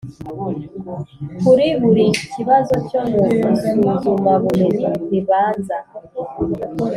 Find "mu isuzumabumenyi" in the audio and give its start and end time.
3.09-4.91